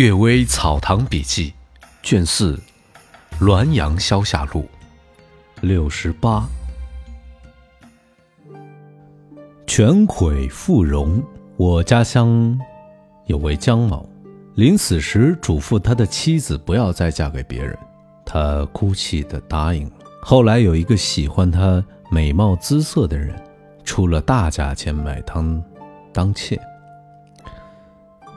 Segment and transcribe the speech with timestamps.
[0.02, 1.52] 《岳微草堂笔记》
[2.02, 2.58] 卷四，
[3.44, 4.62] 《滦阳消夏录》
[5.60, 6.48] 六十八。
[9.66, 11.22] 全魁富荣，
[11.58, 12.58] 我家乡
[13.26, 14.08] 有位姜某，
[14.54, 17.78] 临死时嘱咐他的妻子不要再嫁给别人，
[18.24, 19.96] 他哭泣的答应了。
[20.22, 23.38] 后来有一个喜欢他美貌姿色的人，
[23.84, 25.44] 出了大价钱买她
[26.10, 26.58] 当妾。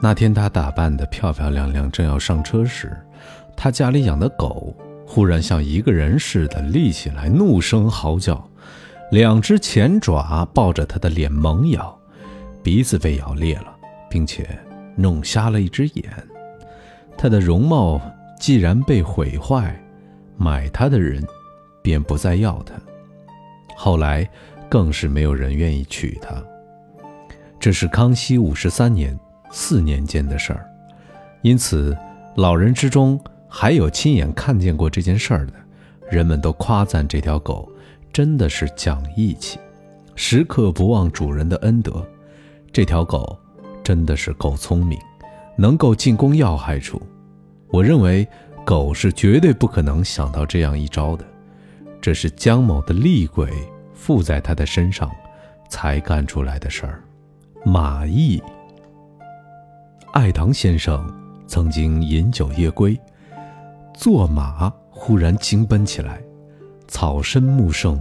[0.04, 2.94] 那天，他打扮得漂漂亮亮，正要上车时，
[3.56, 4.76] 他家里养的狗
[5.06, 8.46] 忽然像一个人似的立起来，怒声嚎叫，
[9.10, 11.98] 两只前爪抱着他的脸猛咬，
[12.62, 13.74] 鼻子被咬裂了，
[14.10, 14.46] 并且
[14.94, 16.04] 弄瞎了一只眼。
[17.16, 17.98] 他的容貌
[18.38, 19.74] 既然被毁坏，
[20.36, 21.26] 买他的人
[21.80, 22.74] 便不再要他，
[23.74, 24.28] 后来
[24.68, 26.44] 更是没有人愿意娶他。
[27.58, 29.18] 这是康熙五十三年。
[29.56, 30.68] 四年间的事儿，
[31.42, 31.96] 因此
[32.34, 35.52] 老人之中还有亲眼看见过这件事儿的，
[36.10, 37.70] 人们都夸赞这条狗
[38.12, 39.60] 真的是讲义气，
[40.16, 42.04] 时刻不忘主人的恩德。
[42.72, 43.38] 这条狗
[43.84, 44.98] 真的是够聪明，
[45.56, 47.00] 能够进攻要害处。
[47.68, 48.26] 我认为
[48.64, 51.24] 狗是绝对不可能想到这样一招的，
[52.00, 53.48] 这是姜某的厉鬼
[53.94, 55.08] 附在他的身上
[55.68, 57.04] 才干出来的事儿。
[57.64, 58.42] 马邑。
[60.14, 61.04] 爱唐先生
[61.44, 62.96] 曾经饮酒夜归，
[63.96, 66.22] 坐马忽然惊奔起来，
[66.86, 68.00] 草深木盛，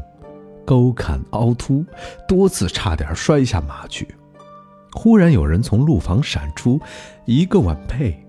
[0.63, 1.83] 沟坎凹凸，
[2.27, 4.07] 多次差点摔下马去。
[4.91, 6.79] 忽然有人从路旁闪出，
[7.25, 8.23] 一个晚辈，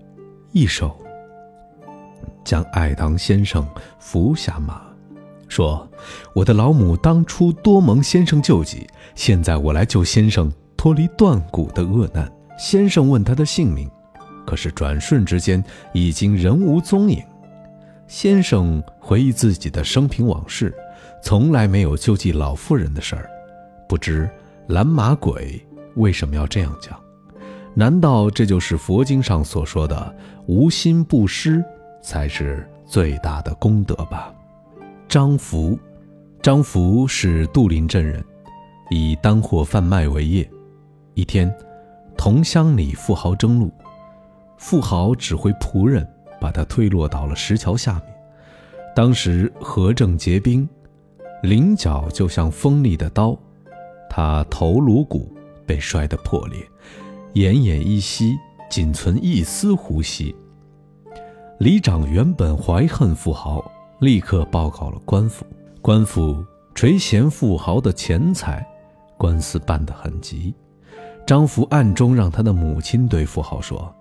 [0.51, 0.97] 一手
[2.43, 3.63] 将爱唐先生
[3.99, 4.81] 扶下马，
[5.47, 5.87] 说
[6.33, 13.89] ：“我的老母当初多蒙先生救济，现在我来救先生脱离断骨的厄难。”先生问他的姓名，
[14.45, 17.21] 可是转瞬之间已经人无踪影。
[18.07, 20.73] 先生回忆自己的生平往事，
[21.21, 23.29] 从来没有救济老妇人的事儿，
[23.89, 24.29] 不知
[24.67, 25.59] 蓝马鬼
[25.95, 26.99] 为什么要这样讲？
[27.73, 30.15] 难道这就是佛经上所说的
[30.45, 31.61] 无心布施
[32.01, 34.33] 才是最大的功德吧？
[35.09, 35.77] 张福，
[36.41, 38.23] 张福是杜林镇人，
[38.91, 40.49] 以当货贩卖为业。
[41.15, 41.53] 一天。
[42.25, 43.71] 同乡里富豪争路，
[44.57, 48.15] 富豪指挥仆人把他推落到了石桥下面。
[48.95, 50.67] 当时河正结冰，
[51.43, 53.37] 棱角就像锋利的刀，
[54.09, 55.31] 他头颅骨
[55.67, 56.67] 被摔得破裂，
[57.35, 58.35] 奄奄一息，
[58.71, 60.35] 仅存一丝呼吸。
[61.59, 63.63] 里长原本怀恨富豪，
[63.99, 65.45] 立刻报告了官府。
[65.79, 66.43] 官府
[66.73, 68.67] 垂涎富豪的钱财，
[69.15, 70.55] 官司办得很急。
[71.25, 73.91] 张福暗中让他的母亲对富豪说：“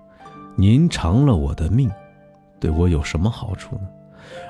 [0.57, 1.91] 您偿了我的命，
[2.61, 3.89] 对我有什么好处呢？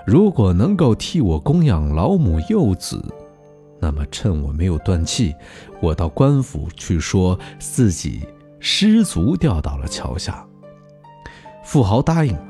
[0.05, 3.05] 如果能够替我供养老母幼子，
[3.81, 5.33] 那么趁我没有断气，
[5.81, 8.27] 我到官府去说自己
[8.59, 10.45] 失足掉到了桥下。”
[11.63, 12.45] 富豪答应了。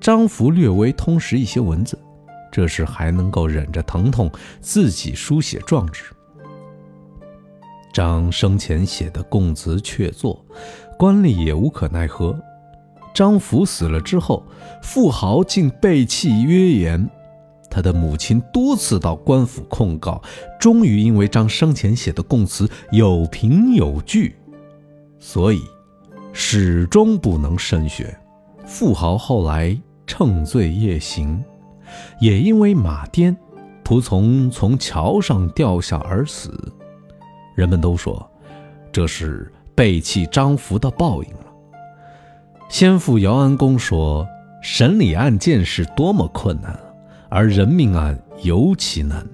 [0.00, 1.96] 张福略微通识一些文字，
[2.50, 4.28] 这时还能够忍着疼痛
[4.60, 6.04] 自己书写状纸。
[7.96, 10.38] 张生前写的供词确凿，
[10.98, 12.38] 官吏也无可奈何。
[13.14, 14.44] 张福死了之后，
[14.82, 17.08] 富豪竟背弃约言，
[17.70, 20.20] 他的母亲多次到官府控告，
[20.60, 24.36] 终于因为张生前写的供词有凭有据，
[25.18, 25.62] 所以
[26.34, 28.14] 始终不能申选。
[28.66, 29.74] 富豪后来
[30.06, 31.42] 乘醉夜行，
[32.20, 33.34] 也因为马颠，
[33.82, 36.52] 仆从从桥上掉下而死。
[37.56, 38.30] 人们都说，
[38.92, 41.46] 这是背弃张福的报应了。
[42.68, 44.24] 先父姚安公说，
[44.62, 46.78] 审理案件是多么困难，
[47.28, 49.26] 而人命案尤其难。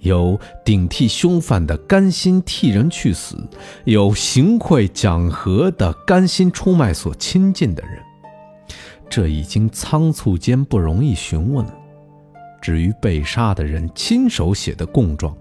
[0.00, 3.36] 有顶替凶犯的甘心替人去死，
[3.84, 8.02] 有行贿讲和的甘心出卖所亲近的人。
[9.08, 11.74] 这已经仓促间不容易询问了。
[12.62, 15.36] 至于被杀的人亲手写的供状，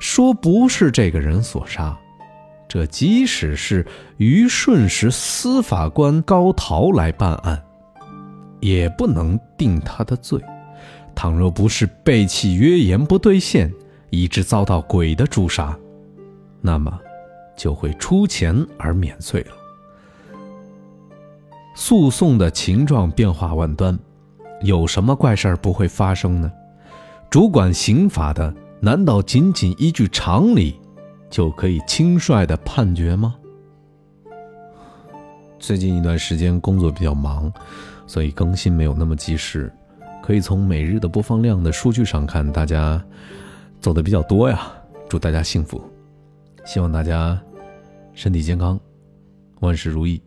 [0.00, 1.96] 说不是这个人所杀，
[2.66, 3.86] 这即使是
[4.16, 7.62] 虞顺时司法官高陶来办案，
[8.60, 10.40] 也不能定他的罪。
[11.14, 13.70] 倘若不是背弃约言不兑现，
[14.08, 15.78] 以致遭到鬼的诛杀，
[16.62, 16.98] 那么
[17.54, 19.52] 就会出钱而免罪了。
[21.74, 23.98] 诉讼的情状变化万端，
[24.62, 26.50] 有什么怪事儿不会发生呢？
[27.32, 30.78] 主管刑法的，难道仅仅依据常理，
[31.30, 33.34] 就可以轻率的判决吗？
[35.58, 37.50] 最近一段时间工作比较忙，
[38.06, 39.72] 所以更新没有那么及时。
[40.22, 43.02] 可以从每日的播放量的数据上看，大家
[43.80, 44.70] 走的比较多呀。
[45.08, 45.82] 祝大家幸福，
[46.66, 47.40] 希望大家
[48.12, 48.78] 身体健康，
[49.60, 50.20] 万事如意，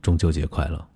[0.00, 0.93] 中秋节快乐。